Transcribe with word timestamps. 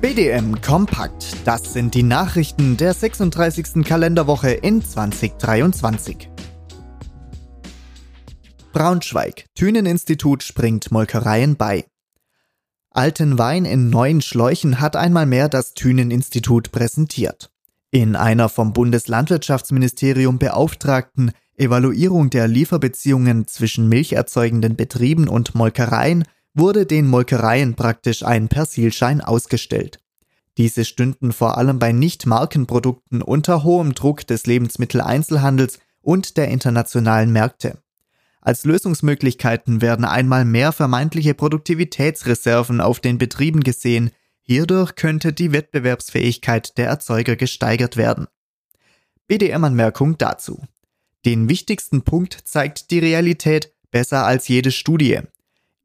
BDM 0.00 0.60
Kompakt. 0.60 1.34
Das 1.44 1.72
sind 1.72 1.92
die 1.92 2.04
Nachrichten 2.04 2.76
der 2.76 2.94
36. 2.94 3.84
Kalenderwoche 3.84 4.50
in 4.50 4.80
2023. 4.80 6.30
Braunschweig. 8.72 9.46
Thüneninstitut 9.56 10.44
springt 10.44 10.92
Molkereien 10.92 11.56
bei. 11.56 11.84
Alten 12.90 13.38
Wein 13.38 13.64
in 13.64 13.90
neuen 13.90 14.22
Schläuchen 14.22 14.78
hat 14.78 14.94
einmal 14.94 15.26
mehr 15.26 15.48
das 15.48 15.74
Thüneninstitut 15.74 16.70
präsentiert. 16.70 17.50
In 17.90 18.14
einer 18.14 18.48
vom 18.48 18.72
Bundeslandwirtschaftsministerium 18.72 20.38
beauftragten 20.38 21.32
Evaluierung 21.56 22.30
der 22.30 22.46
Lieferbeziehungen 22.46 23.48
zwischen 23.48 23.88
milcherzeugenden 23.88 24.76
Betrieben 24.76 25.26
und 25.26 25.56
Molkereien 25.56 26.22
wurde 26.58 26.86
den 26.86 27.06
Molkereien 27.06 27.74
praktisch 27.74 28.24
ein 28.24 28.48
Persilschein 28.48 29.20
ausgestellt. 29.20 30.00
Diese 30.56 30.84
stünden 30.84 31.32
vor 31.32 31.56
allem 31.56 31.78
bei 31.78 31.92
Nicht-Markenprodukten 31.92 33.22
unter 33.22 33.62
hohem 33.62 33.94
Druck 33.94 34.26
des 34.26 34.46
Lebensmitteleinzelhandels 34.46 35.78
und 36.00 36.36
der 36.36 36.48
internationalen 36.48 37.32
Märkte. 37.32 37.78
Als 38.40 38.64
Lösungsmöglichkeiten 38.64 39.82
werden 39.82 40.04
einmal 40.04 40.44
mehr 40.44 40.72
vermeintliche 40.72 41.34
Produktivitätsreserven 41.34 42.80
auf 42.80 42.98
den 42.98 43.18
Betrieben 43.18 43.62
gesehen, 43.62 44.10
hierdurch 44.42 44.94
könnte 44.94 45.32
die 45.32 45.52
Wettbewerbsfähigkeit 45.52 46.76
der 46.78 46.88
Erzeuger 46.88 47.36
gesteigert 47.36 47.96
werden. 47.96 48.26
BDM-Anmerkung 49.28 50.18
dazu. 50.18 50.62
Den 51.24 51.48
wichtigsten 51.48 52.02
Punkt 52.02 52.38
zeigt 52.44 52.90
die 52.90 52.98
Realität 52.98 53.74
besser 53.90 54.24
als 54.24 54.48
jede 54.48 54.72
Studie. 54.72 55.20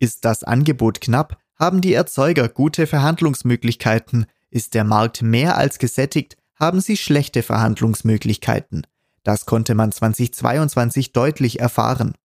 Ist 0.03 0.25
das 0.25 0.43
Angebot 0.43 0.99
knapp, 0.99 1.37
haben 1.55 1.79
die 1.79 1.93
Erzeuger 1.93 2.49
gute 2.49 2.87
Verhandlungsmöglichkeiten, 2.87 4.25
ist 4.49 4.73
der 4.73 4.83
Markt 4.83 5.21
mehr 5.21 5.55
als 5.55 5.79
gesättigt, 5.79 6.35
haben 6.55 6.81
sie 6.81 6.97
schlechte 6.97 7.41
Verhandlungsmöglichkeiten. 7.41 8.85
Das 9.23 9.45
konnte 9.45 9.75
man 9.75 9.93
2022 9.93 11.13
deutlich 11.13 11.61
erfahren. 11.61 12.15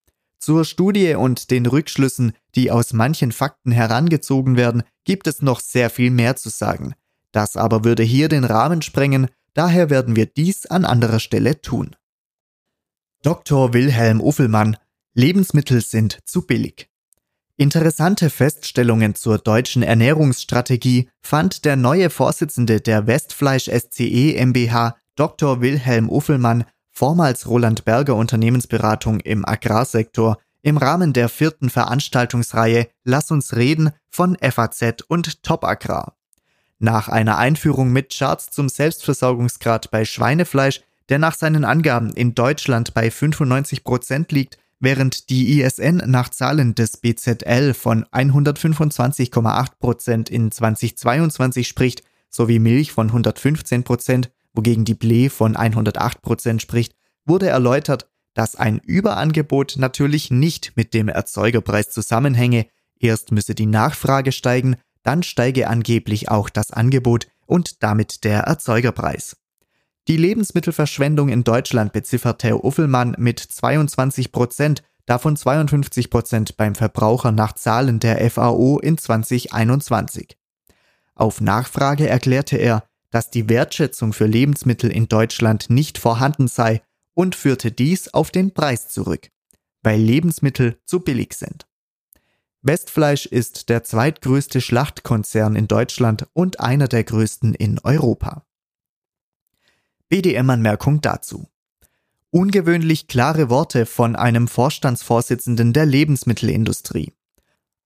Zur 0.41 0.65
Studie 0.65 1.15
und 1.15 1.53
den 1.53 1.67
Rückschlüssen, 1.67 2.33
die 2.57 2.73
aus 2.73 2.93
manchen 2.95 3.31
Fakten 3.31 3.71
herangezogen 3.71 4.57
werden, 4.57 4.83
gibt 5.05 5.29
es 5.29 5.41
noch 5.41 5.61
sehr 5.61 5.89
viel 5.89 6.11
mehr 6.11 6.35
zu 6.35 6.49
sagen. 6.49 6.95
Das 7.31 7.57
aber 7.57 7.85
würde 7.85 8.03
hier 8.03 8.29
den 8.29 8.43
Rahmen 8.43 8.83
sprengen, 8.83 9.29
daher 9.55 9.89
werden 9.89 10.17
wir 10.17 10.27
dies 10.27 10.67
an 10.67 10.85
anderer 10.85 11.21
Stelle 11.21 11.61
tun. 11.61 11.95
Dr. 13.23 13.73
Wilhelm 13.73 14.21
Uffelmann 14.21 14.77
Lebensmittel 15.15 15.81
sind 15.81 16.19
zu 16.25 16.45
billig. 16.45 16.88
Interessante 17.61 18.31
Feststellungen 18.31 19.17
zur 19.17 19.39
deutschen 19.39 19.83
Ernährungsstrategie 19.83 21.09
fand 21.21 21.65
der 21.65 21.75
neue 21.75 22.09
Vorsitzende 22.09 22.81
der 22.81 23.09
Westfleisch 23.09 23.65
SCE 23.65 24.37
MBH, 24.47 24.95
Dr. 25.17 25.61
Wilhelm 25.61 26.09
Uffelmann, 26.09 26.63
vormals 26.93 27.49
Roland 27.49 27.85
Berger 27.85 28.15
Unternehmensberatung 28.15 29.19
im 29.19 29.45
Agrarsektor, 29.45 30.39
im 30.63 30.77
Rahmen 30.77 31.13
der 31.13 31.29
vierten 31.29 31.69
Veranstaltungsreihe 31.69 32.87
Lass 33.03 33.33
uns 33.33 33.57
reden 33.57 33.91
von 34.09 34.37
FAZ 34.41 35.03
und 35.09 35.43
Top 35.43 35.65
Agrar. 35.65 36.15
Nach 36.79 37.09
einer 37.09 37.39
Einführung 37.39 37.91
mit 37.91 38.17
Charts 38.17 38.51
zum 38.51 38.69
Selbstversorgungsgrad 38.69 39.91
bei 39.91 40.05
Schweinefleisch, 40.05 40.83
der 41.09 41.19
nach 41.19 41.35
seinen 41.35 41.65
Angaben 41.65 42.11
in 42.11 42.37
Deutschland 42.37 42.95
bei 42.95 43.11
95 43.11 43.83
Prozent 43.83 44.31
liegt, 44.31 44.59
Während 44.81 45.29
die 45.29 45.61
ISN 45.61 46.03
nach 46.07 46.29
Zahlen 46.29 46.75
des 46.75 46.99
BZL 46.99 47.75
von 47.75 48.05
125,8 48.05 49.79
Prozent 49.81 50.31
in 50.31 50.53
2022 50.53 51.67
spricht, 51.67 52.05
sowie 52.31 52.61
Milch 52.61 52.93
von 52.93 53.09
115 53.09 53.83
Prozent, 53.83 54.31
wogegen 54.55 54.85
die 54.85 54.95
Ble 54.95 55.31
von 55.31 55.57
108 55.57 56.23
Prozent 56.23 56.63
spricht, 56.63 56.95
wurde 57.25 57.49
erläutert, 57.49 58.09
dass 58.35 58.55
ein 58.55 58.79
Überangebot 58.79 59.75
natürlich 59.79 60.31
nicht 60.31 60.77
mit 60.77 60.95
dem 60.95 61.09
Erzeugerpreis 61.09 61.91
zusammenhänge, 61.91 62.67
erst 63.01 63.33
müsse 63.33 63.57
die 63.57 63.67
Nachfrage 63.67 64.31
steigen, 64.31 64.77
dann 65.03 65.25
steige 65.25 65.69
angeblich 65.69 66.29
auch 66.29 66.51
das 66.51 66.71
Angebot 66.71 67.27
und 67.47 67.83
damit 67.83 68.23
der 68.23 68.43
Erzeugerpreis. 68.43 69.37
Die 70.09 70.17
Lebensmittelverschwendung 70.17 71.29
in 71.29 71.45
Deutschland 71.45 71.93
beziffert 71.93 72.43
Herr 72.43 72.65
Uffelmann 72.65 73.15
mit 73.19 73.41
22 73.41 74.33
Prozent, 74.33 74.83
davon 75.05 75.37
52 75.37 76.09
Prozent 76.09 76.57
beim 76.57 76.75
Verbraucher 76.75 77.31
nach 77.31 77.53
Zahlen 77.53 78.01
der 78.01 78.31
FAO 78.31 78.79
in 78.79 78.97
2021. 78.97 80.39
Auf 81.15 81.43
Nachfrage 81.43 82.09
erklärte 82.09 82.57
er, 82.57 82.85
dass 83.11 83.31
die 83.31 83.51
Wertschätzung 83.51 84.15
für 84.15 84.25
Lebensmittel 84.25 84.91
in 84.91 85.09
Deutschland 85.09 85.69
nicht 85.69 85.99
vorhanden 85.99 86.49
sei 86.49 86.81
und 87.13 87.35
führte 87.35 87.71
dies 87.71 88.15
auf 88.15 88.31
den 88.31 88.55
Preis 88.55 88.89
zurück, 88.89 89.29
weil 89.83 90.01
Lebensmittel 90.01 90.79
zu 90.87 91.01
billig 91.01 91.35
sind. 91.35 91.67
Westfleisch 92.63 93.27
ist 93.27 93.69
der 93.69 93.85
zweitgrößte 93.85 94.63
Schlachtkonzern 94.63 95.55
in 95.55 95.69
Deutschland 95.69 96.27
und 96.33 96.61
einer 96.61 96.89
der 96.89 97.05
größten 97.05 97.53
in 97.53 97.79
Europa. 97.81 98.47
BDM-Anmerkung 100.09 101.01
dazu. 101.01 101.49
Ungewöhnlich 102.31 103.09
klare 103.09 103.51
Worte 103.51 103.87
von 103.87 104.17
einem 104.17 104.49
Vorstandsvorsitzenden 104.49 105.73
der 105.73 105.87
Lebensmittelindustrie. 105.87 107.13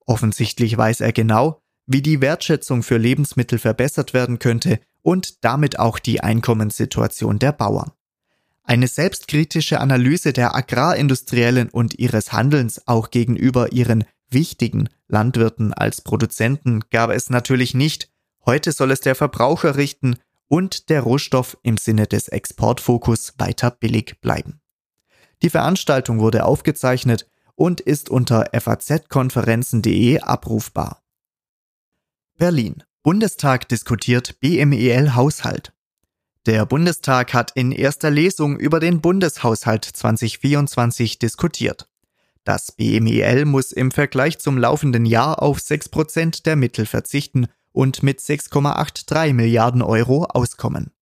Offensichtlich 0.07 0.77
weiß 0.77 1.01
er 1.01 1.13
genau, 1.13 1.63
wie 1.87 2.03
die 2.03 2.21
Wertschätzung 2.21 2.83
für 2.83 2.97
Lebensmittel 2.97 3.59
verbessert 3.59 4.15
werden 4.15 4.39
könnte 4.39 4.81
und 5.03 5.45
damit 5.45 5.79
auch 5.79 5.99
die 5.99 6.21
Einkommenssituation 6.21 7.39
der 7.39 7.53
Bauern. 7.53 7.93
Eine 8.65 8.87
selbstkritische 8.87 9.81
Analyse 9.81 10.33
der 10.33 10.55
Agrarindustriellen 10.55 11.69
und 11.69 11.99
ihres 11.99 12.33
Handelns 12.33 12.87
auch 12.87 13.11
gegenüber 13.11 13.73
ihren 13.73 14.05
wichtigen 14.31 14.89
Landwirten 15.09 15.75
als 15.75 16.01
Produzenten 16.01 16.81
gab 16.91 17.11
es 17.11 17.29
natürlich 17.29 17.75
nicht. 17.75 18.11
Heute 18.47 18.73
soll 18.73 18.93
es 18.93 19.01
der 19.01 19.15
Verbraucher 19.15 19.77
richten 19.77 20.17
und 20.53 20.91
der 20.91 21.01
Rohstoff 21.01 21.57
im 21.63 21.79
Sinne 21.79 22.07
des 22.07 22.29
Exportfokus 22.29 23.33
weiter 23.39 23.71
billig 23.71 24.21
bleiben. 24.21 24.61
Die 25.41 25.49
Veranstaltung 25.49 26.21
wurde 26.21 26.45
aufgezeichnet 26.45 27.27
und 27.55 27.81
ist 27.81 28.11
unter 28.11 28.51
fazkonferenzen.de 28.53 30.21
abrufbar. 30.21 31.03
Berlin. 32.37 32.83
Bundestag 33.03 33.67
diskutiert 33.69 34.41
BMEL 34.41 35.15
Haushalt. 35.15 35.73
Der 36.45 36.67
Bundestag 36.67 37.33
hat 37.33 37.53
in 37.55 37.73
erster 37.73 38.11
Lesung 38.11 38.59
über 38.59 38.79
den 38.79 39.01
Bundeshaushalt 39.01 39.87
2024 39.87 41.19
diskutiert. 41.19 41.89
Das 42.45 42.73
BMEL 42.73 43.47
muss 43.47 43.73
im 43.73 43.91
Vergleich 43.91 44.39
zum 44.39 44.59
laufenden 44.59 45.07
Jahr 45.07 45.41
auf 45.41 45.61
6% 45.61 46.43
der 46.43 46.57
Mittel 46.57 46.85
verzichten 46.85 47.47
und 47.73 48.03
mit 48.03 48.21
6,83 48.21 49.33
Milliarden 49.33 49.83
Euro 49.83 50.25
auskommen. 50.25 50.93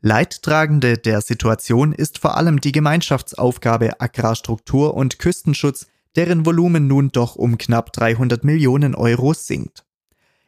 Leidtragende 0.00 0.96
der 0.96 1.20
Situation 1.20 1.92
ist 1.92 2.18
vor 2.18 2.36
allem 2.36 2.60
die 2.60 2.72
Gemeinschaftsaufgabe 2.72 4.00
Agrarstruktur 4.00 4.94
und 4.94 5.18
Küstenschutz, 5.18 5.86
deren 6.14 6.46
Volumen 6.46 6.86
nun 6.86 7.10
doch 7.10 7.36
um 7.36 7.58
knapp 7.58 7.92
300 7.92 8.44
Millionen 8.44 8.94
Euro 8.94 9.34
sinkt. 9.34 9.84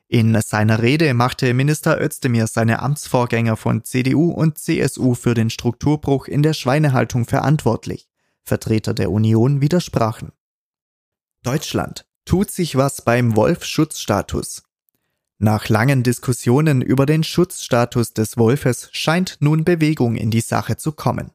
In 0.06 0.40
seiner 0.40 0.82
Rede 0.82 1.14
machte 1.14 1.54
Minister 1.54 2.00
Özdemir 2.00 2.48
seine 2.48 2.80
Amtsvorgänger 2.80 3.56
von 3.56 3.84
CDU 3.84 4.30
und 4.32 4.58
CSU 4.58 5.14
für 5.14 5.34
den 5.34 5.50
Strukturbruch 5.50 6.26
in 6.26 6.42
der 6.42 6.52
Schweinehaltung 6.52 7.26
verantwortlich. 7.26 8.08
Vertreter 8.42 8.92
der 8.92 9.12
Union 9.12 9.60
widersprachen. 9.60 10.32
Deutschland. 11.42 12.06
Tut 12.24 12.50
sich 12.50 12.76
was 12.76 13.02
beim 13.02 13.36
Wolfschutzstatus? 13.36 14.64
Nach 15.42 15.70
langen 15.70 16.02
Diskussionen 16.02 16.82
über 16.82 17.06
den 17.06 17.24
Schutzstatus 17.24 18.12
des 18.12 18.36
Wolfes 18.36 18.90
scheint 18.92 19.38
nun 19.40 19.64
Bewegung 19.64 20.16
in 20.16 20.30
die 20.30 20.42
Sache 20.42 20.76
zu 20.76 20.92
kommen. 20.92 21.30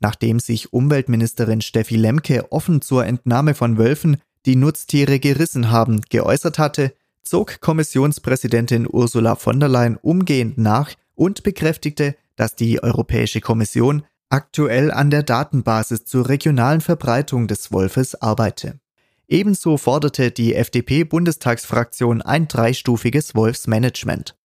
Nachdem 0.00 0.40
sich 0.40 0.72
Umweltministerin 0.72 1.60
Steffi 1.60 1.96
Lemke 1.96 2.50
offen 2.50 2.80
zur 2.80 3.04
Entnahme 3.04 3.52
von 3.52 3.76
Wölfen, 3.76 4.16
die 4.46 4.56
Nutztiere 4.56 5.18
gerissen 5.18 5.70
haben, 5.70 6.00
geäußert 6.08 6.58
hatte, 6.58 6.94
zog 7.22 7.60
Kommissionspräsidentin 7.60 8.88
Ursula 8.90 9.34
von 9.36 9.60
der 9.60 9.68
Leyen 9.68 9.98
umgehend 9.98 10.56
nach 10.56 10.94
und 11.14 11.42
bekräftigte, 11.42 12.16
dass 12.36 12.56
die 12.56 12.82
Europäische 12.82 13.42
Kommission 13.42 14.04
aktuell 14.30 14.90
an 14.90 15.10
der 15.10 15.22
Datenbasis 15.22 16.06
zur 16.06 16.30
regionalen 16.30 16.80
Verbreitung 16.80 17.46
des 17.46 17.72
Wolfes 17.72 18.14
arbeite. 18.14 18.80
Ebenso 19.34 19.78
forderte 19.78 20.30
die 20.30 20.54
FDP-Bundestagsfraktion 20.54 22.22
ein 22.22 22.46
dreistufiges 22.46 23.34
Wolfsmanagement. 23.34 24.36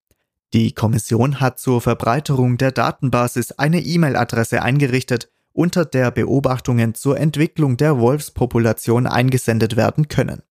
Die 0.53 0.71
Kommission 0.71 1.39
hat 1.39 1.59
zur 1.59 1.79
Verbreiterung 1.79 2.57
der 2.57 2.71
Datenbasis 2.71 3.51
eine 3.51 3.81
E-Mail-Adresse 3.81 4.63
eingerichtet, 4.63 5.29
unter 5.53 5.85
der 5.85 6.09
Beobachtungen 6.09 6.95
zur 6.95 7.19
Entwicklung 7.19 7.77
der 7.77 7.99
Wolfspopulation 7.99 9.05
eingesendet 9.05 9.75
werden 9.75 10.07
können. 10.07 10.41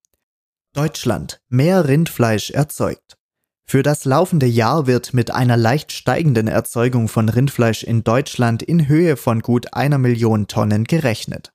Deutschland 0.71 1.41
mehr 1.49 1.89
Rindfleisch 1.89 2.51
erzeugt. 2.51 3.17
Für 3.65 3.83
das 3.83 4.05
laufende 4.05 4.45
Jahr 4.45 4.87
wird 4.87 5.13
mit 5.13 5.31
einer 5.31 5.57
leicht 5.57 5.91
steigenden 5.91 6.47
Erzeugung 6.47 7.09
von 7.09 7.27
Rindfleisch 7.27 7.83
in 7.83 8.05
Deutschland 8.05 8.63
in 8.63 8.87
Höhe 8.87 9.17
von 9.17 9.41
gut 9.41 9.73
einer 9.73 9.97
Million 9.97 10.47
Tonnen 10.47 10.85
gerechnet. 10.85 11.51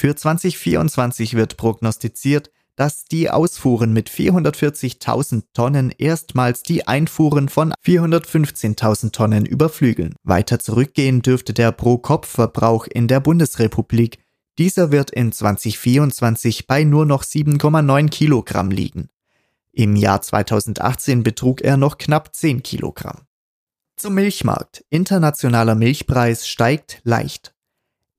Für 0.00 0.16
2024 0.16 1.34
wird 1.34 1.58
prognostiziert, 1.58 2.50
dass 2.74 3.04
die 3.04 3.28
Ausfuhren 3.28 3.92
mit 3.92 4.08
440.000 4.08 5.42
Tonnen 5.52 5.90
erstmals 5.90 6.62
die 6.62 6.88
Einfuhren 6.88 7.50
von 7.50 7.74
415.000 7.84 9.12
Tonnen 9.12 9.44
überflügeln. 9.44 10.14
Weiter 10.22 10.58
zurückgehen 10.58 11.20
dürfte 11.20 11.52
der 11.52 11.72
Pro-Kopf-Verbrauch 11.72 12.86
in 12.86 13.08
der 13.08 13.20
Bundesrepublik. 13.20 14.20
Dieser 14.56 14.90
wird 14.90 15.10
in 15.10 15.32
2024 15.32 16.66
bei 16.66 16.84
nur 16.84 17.04
noch 17.04 17.22
7,9 17.22 18.08
Kilogramm 18.08 18.70
liegen. 18.70 19.10
Im 19.70 19.96
Jahr 19.96 20.22
2018 20.22 21.22
betrug 21.22 21.60
er 21.60 21.76
noch 21.76 21.98
knapp 21.98 22.34
10 22.34 22.62
Kilogramm. 22.62 23.26
Zum 23.98 24.14
Milchmarkt. 24.14 24.82
Internationaler 24.88 25.74
Milchpreis 25.74 26.48
steigt 26.48 27.02
leicht. 27.04 27.52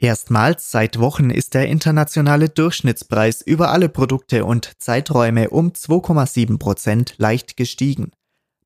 Erstmals 0.02 0.72
seit 0.72 0.98
Wochen 0.98 1.30
ist 1.30 1.54
der 1.54 1.68
internationale 1.68 2.50
Durchschnittspreis 2.50 3.44
über 3.44 3.70
alle 3.70 3.88
Produkte 3.88 4.46
und 4.46 4.82
Zeiträume 4.82 5.52
um 5.52 5.74
2,7 5.74 6.58
Prozent 6.58 7.14
leicht 7.20 7.56
gestiegen. 7.56 8.10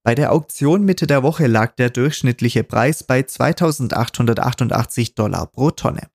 Bei 0.01 0.15
der 0.15 0.31
Auktion 0.31 0.85
Mitte 0.85 1.07
der 1.07 1.23
Woche 1.23 1.47
lag 1.47 1.75
der 1.75 1.89
durchschnittliche 1.89 2.63
Preis 2.63 3.03
bei 3.03 3.21
2888 3.21 5.15
Dollar 5.15 5.47
pro 5.47 5.71
Tonne. 5.71 6.07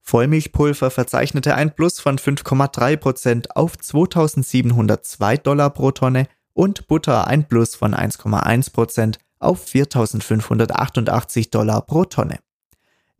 Vollmilchpulver 0.00 0.90
verzeichnete 0.90 1.54
ein 1.54 1.72
Plus 1.72 2.00
von 2.00 2.18
5,3 2.18 2.96
Prozent 2.96 3.54
auf 3.54 3.78
2702 3.78 5.36
Dollar 5.36 5.70
pro 5.70 5.92
Tonne 5.92 6.26
und 6.52 6.88
Butter 6.88 7.28
ein 7.28 7.46
Plus 7.46 7.76
von 7.76 7.94
1,1 7.94 8.72
Prozent 8.72 9.20
auf 9.38 9.62
4588 9.68 11.50
Dollar 11.50 11.82
pro 11.82 12.06
Tonne. 12.06 12.40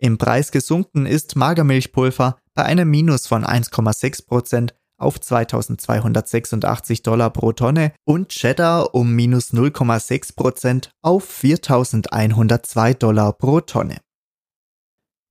Im 0.02 0.19
Preis 0.19 0.50
gesunken 0.50 1.06
ist 1.06 1.37
Magermilchpulver 1.37 2.37
bei 2.54 2.64
einem 2.64 2.90
Minus 2.90 3.28
von 3.28 3.44
1,6 3.44 4.26
Prozent 4.26 4.75
auf 4.99 5.20
2286 5.20 7.04
Dollar 7.04 7.31
pro 7.31 7.52
Tonne 7.52 7.93
und 8.04 8.31
Cheddar 8.31 8.96
um 8.96 9.12
minus 9.12 9.52
0,6 9.52 10.34
Prozent 10.34 10.90
auf 11.02 11.22
4102 11.25 12.94
Dollar 12.94 13.32
pro 13.32 13.60
Tonne. 13.60 13.99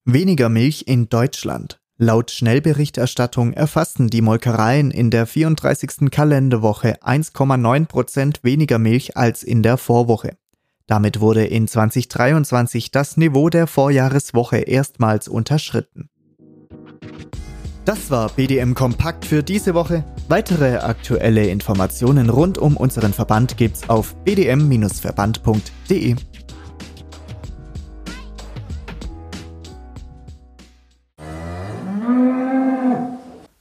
Weniger 0.05 0.47
Milch 0.47 0.85
in 0.87 1.09
Deutschland. 1.09 1.81
Laut 1.97 2.31
Schnellberichterstattung 2.31 3.51
erfassten 3.51 4.07
die 4.07 4.21
Molkereien 4.21 4.89
in 4.89 5.11
der 5.11 5.27
34. 5.27 6.09
Kalenderwoche 6.09 7.03
1,9 7.03 7.87
Prozent 7.87 8.39
weniger 8.43 8.79
Milch 8.79 9.17
als 9.17 9.43
in 9.43 9.63
der 9.63 9.75
Vorwoche. 9.75 10.37
Damit 10.91 11.21
wurde 11.21 11.45
in 11.45 11.69
2023 11.69 12.91
das 12.91 13.15
Niveau 13.15 13.47
der 13.47 13.65
Vorjahreswoche 13.65 14.57
erstmals 14.57 15.29
unterschritten. 15.29 16.09
Das 17.85 18.11
war 18.11 18.27
BDM 18.27 18.73
Kompakt 18.73 19.23
für 19.23 19.41
diese 19.41 19.73
Woche. 19.73 20.03
Weitere 20.27 20.79
aktuelle 20.79 21.47
Informationen 21.47 22.29
rund 22.29 22.57
um 22.57 22.75
unseren 22.75 23.13
Verband 23.13 23.55
gibt's 23.55 23.89
auf 23.89 24.17
bdm-verband.de. 24.25 26.15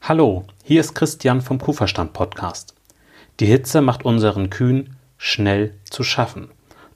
Hallo, 0.01 0.47
hier 0.65 0.81
ist 0.81 0.97
Christian 0.97 1.43
vom 1.43 1.61
Kuhverstand 1.61 2.13
Podcast. 2.13 2.75
Die 3.39 3.47
Hitze 3.47 3.83
macht 3.83 4.05
unseren 4.05 4.51
Kühen 4.51 4.97
schnell 5.17 5.75
zu 5.85 6.03
schaffen. 6.03 6.49